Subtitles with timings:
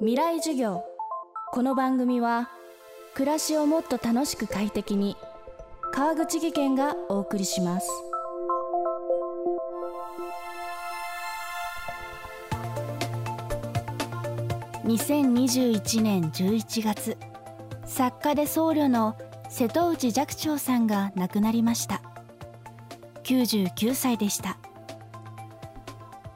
[0.00, 0.84] 未来授業。
[1.52, 2.50] この番組は
[3.14, 5.16] 暮らしをもっと楽しく快適に
[5.92, 7.88] 川口義賢がお送りします。
[14.84, 17.16] 2021年11月
[17.84, 19.16] 作家で僧侶の
[19.48, 22.02] 瀬戸内寂聴さんが亡くなりました。
[23.24, 24.58] 99歳でした。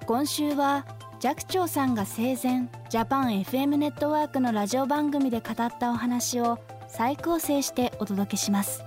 [0.06, 0.86] 今週は
[1.24, 8.84] 寂聴さんが生前ジャパン FM ネットワークのラジオ番組で語ったお話を再構成してお届けします。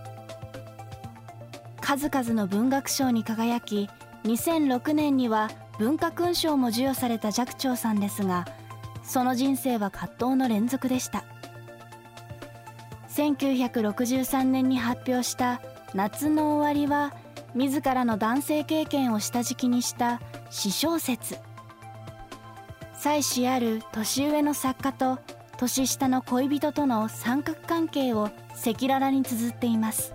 [1.82, 3.90] 数々の文学賞に輝き
[4.26, 8.46] 2006年には文化勲章も授与された寂聴さんですが
[9.04, 11.26] その人生は葛藤の連続でした。
[13.16, 15.60] 1963年に発表した
[15.96, 17.16] 「夏の終わり」は
[17.56, 21.40] 自らの男性経験を下敷きにした詩小説。
[23.00, 25.20] 妻子ある年上の作家と
[25.58, 30.14] 年下の恋人との三角関係を赤裸々に綴っています。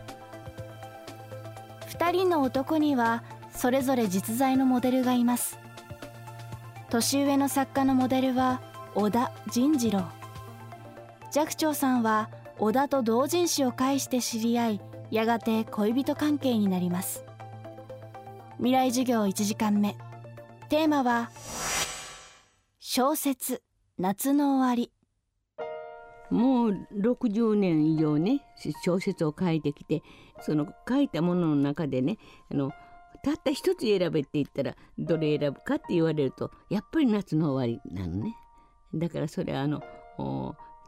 [1.90, 5.58] 2人の男にはそれぞれ実在のモデルがいます。
[6.90, 8.60] 年上の作家のモデルは
[8.94, 10.02] 小田仁次郎。
[11.30, 14.80] 寂聴さんは小田と同人誌を介して知り合い
[15.10, 17.24] やがて恋人関係になります。
[18.56, 19.96] 未来授業1時間目。
[20.68, 21.30] テーマは
[22.94, 23.62] 小説
[23.96, 24.92] 夏の終わり。
[26.30, 28.42] もう60年以上ね
[28.84, 30.02] 小説を書いてきて
[30.42, 32.18] その書いたものの中でね
[32.50, 32.70] あの
[33.24, 38.36] たった一つ選べって言ったらどれ選ぶかって言われるとやっぱり夏の終わりなのね。
[38.92, 39.82] だからそれはあの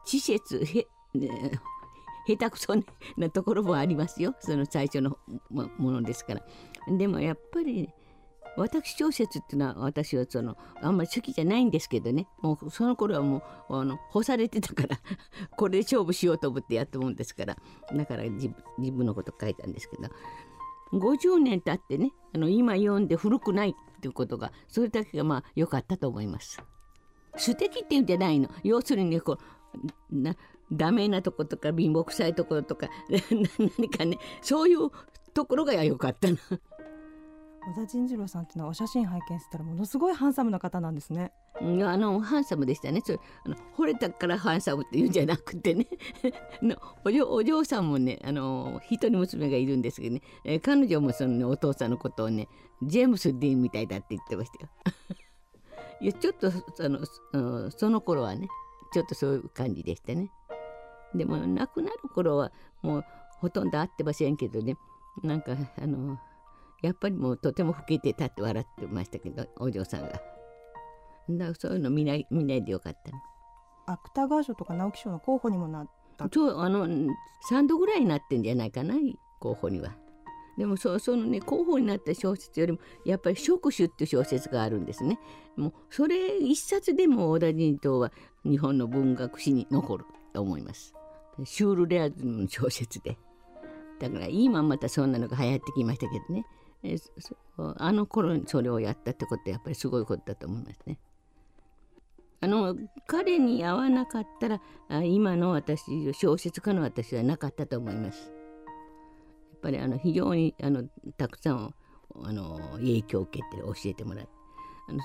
[0.04, 0.86] 稚拙へ、
[2.26, 2.74] 下手くそ、
[3.16, 4.34] なところもありますよ。
[4.40, 5.16] その最初の
[5.50, 6.42] ものですから。
[6.98, 7.94] でもやっぱり、ね
[8.56, 15.00] 私小説っていうのは私はそのあんまり好きじゃないんですけどねもうその頃はもうあの干されてたから
[15.56, 17.56] これで勝負しようと思ってやったもんですから
[17.92, 20.08] だから自分のこと書いたんですけど
[20.92, 26.62] 50年経ってねあの今読んで古くないっていうことがそれだけがまあ良かったと思います。
[27.36, 29.38] 素敵っていうんじゃないの要するにこ
[30.12, 30.36] うな
[30.70, 32.88] ダメなとことか貧乏くさいところとか
[33.78, 34.90] 何かねそういう
[35.32, 36.36] ところが良かったな。
[37.66, 41.32] 小田仁次郎さんっていうのはお写真拝見したらものすごいハンサムな方なんですね。
[41.60, 43.00] あのハンサムでしたね。
[43.04, 45.86] それあの惚れたからハンサムって言うんじゃなくてね。
[46.60, 52.48] のお嬢お嬢さんもねあの一人娘がいるんですけどね、えー、彼女もその、ね、お父さんのことをね
[52.82, 54.70] ジェームス・ディーンみたいだって言ってましたよ。
[56.00, 58.48] いやちょっとあのその頃はね
[58.92, 60.30] ちょっとそういう感じでしたね。
[61.14, 63.04] でも亡くなる頃はもう
[63.38, 64.76] ほとんど会ってませんけどね
[65.22, 66.18] なんかあの
[66.84, 70.08] やっぱりもうとても老けてたって笑ってましたけどお嬢さんが。
[70.08, 73.18] だからそういうの見ない見ないでよかったの。
[73.86, 78.96] 芥川賞とか直木賞の候補にもなったそうあの3度ぐらいになってんじゃないかな
[79.40, 79.94] 候補には。
[80.58, 85.18] でもそそのね候補になった小説よりもやっぱり「触手」っていう小説があるんですね。
[85.56, 88.12] もうそれ一冊でも小田人東は
[88.44, 90.92] 日本の文学史に残ると思います。
[91.44, 93.16] シュールレアズムの小説で。
[93.98, 96.44] だから今またそんなのが流行ってきましたけどね。
[96.84, 96.96] え
[97.56, 100.98] あの頃にそれをやったってことはやっぱりすごいことだと思いますね。
[102.40, 104.60] あの彼に会わなかったら
[105.02, 108.30] 今の私小説家の私はなかったと思います。
[108.30, 110.84] やっぱりあの非常にあの
[111.16, 111.74] たくさん
[112.22, 114.30] あの影響を受けて教えてもらって
[114.88, 115.00] あの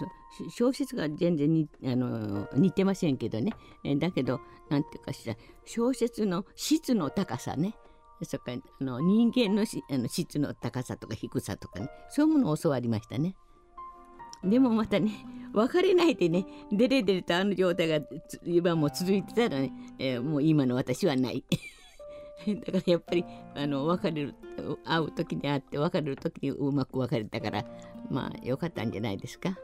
[0.50, 3.54] 小説が全然にあの似てませんけどね
[3.98, 5.36] だけど何て言うかしら
[5.66, 7.76] 小説の質の高さね
[8.24, 13.36] それかあの人間のしあの質の高さとか低さとかねそういうものを教わりましたね。
[14.44, 15.12] でもまたね
[15.54, 18.06] 別れないでねデレデレとあの状態が
[18.46, 21.44] 今も続いてたらね、えー、もう今の私はない。
[22.66, 23.26] だからやっぱり
[23.56, 24.36] あの別れる
[24.86, 27.66] 会う時に会って別れる時にうまく別れたから
[28.10, 29.58] まあよかったんじゃないですか。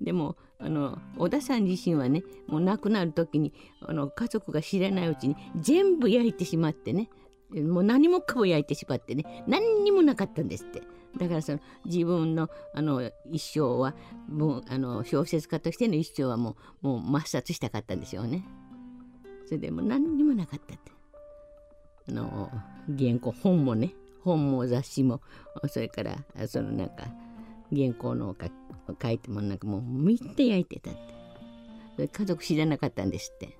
[0.00, 7.08] でもあの小田さん自身はねもう亡くなる時にあの家族が知らないうちに全部焼いてしまってね
[7.50, 10.82] もう何もかも焼いてしまってね何にもなかったんですって。
[11.16, 13.94] だからその自分のあの一生は
[14.28, 18.44] もうあの小説家としての一生はもうもう抹殺したかったんでしょうね。
[19.46, 20.92] それでもう何にもなかったって。
[22.08, 22.50] あの
[22.98, 25.20] 原稿本もね本も雑誌も
[25.68, 26.16] それから
[26.46, 27.06] そのなんか
[27.74, 28.36] 原稿の
[29.02, 30.94] 書いてもなんかもうみんな焼いてたっ
[31.96, 33.56] て家族知らなかったんですって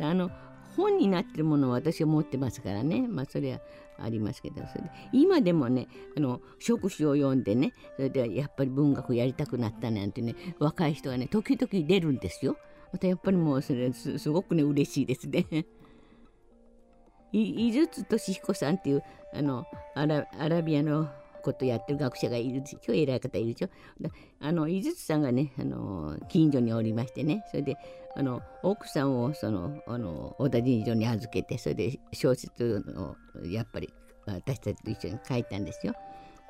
[0.00, 0.30] あの
[0.76, 3.60] 本になってるものを私は持ってますからねまあそれは
[3.98, 5.86] ありますけどそれで今でもね
[6.16, 12.56] あの職種を読んでねそれでやっぱり文学やりたくなったなんてね若い人がね時々出るんですよ。
[12.92, 15.66] またやっぱりもうそれすすごくね嬉しいですね。
[17.32, 19.66] 井筒俊彦さんっていうあの
[19.96, 21.10] アラアラビアの
[21.44, 23.68] ことやってる学者がいるでしょ偉い方いるでしょ？
[24.40, 27.76] あの井筒さんがねあの近所におりましてねそれで
[28.16, 33.92] あの奥さんをそのあの小田神社に預けてそれで小説をやっぱり
[34.26, 35.92] 私たちと一緒に書いたんですよ。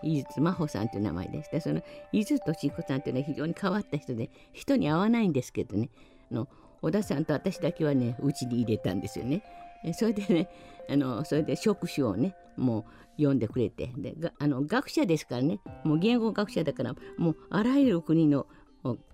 [0.02, 1.80] 井筒真帆さんという名前でしたその
[2.12, 5.88] 井筒俊彦さんというのは非常に変わった人で人に会わないんですけどね
[6.30, 6.48] あの
[6.82, 9.42] 小田さんと私だけはねうちに入れたんですよね。
[9.92, 10.48] それでね
[10.88, 12.84] あのそれで職種をねもう
[13.16, 13.92] 読んでくれて。
[13.96, 18.46] であの学者ですからねもう言語学者だからもうあらゆる国の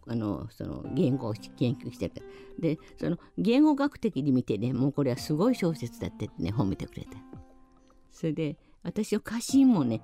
[0.06, 2.14] あのその言語を研究してる
[2.58, 7.10] でその言語学的に見てねもうこれはすごい小説だってね褒めてくれた
[8.10, 10.02] それで私の家臣もね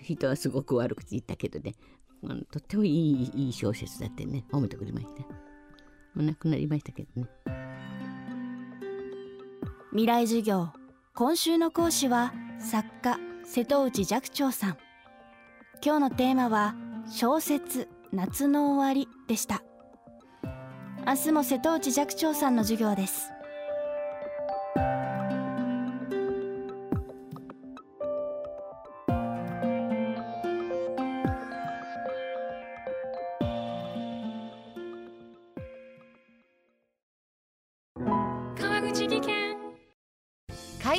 [0.00, 1.74] 人はすごく悪口言ったけどね
[2.24, 5.22] あのとってもいいいい小説だってね褒めてくれました。
[6.14, 7.61] もう亡くなりましたけどね。
[9.92, 10.68] 未来授業。
[11.14, 14.78] 今週の講師は作家瀬戸内寂聴さん。
[15.84, 16.74] 今日のテーマは
[17.10, 19.62] 小説夏の終わりでした。
[21.06, 23.32] 明日も瀬戸内寂聴さんの授業です。